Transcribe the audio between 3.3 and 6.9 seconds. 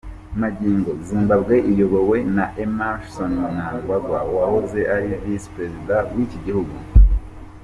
Mnangagwa wahoze ari visi Perezida w’ iki gihugu.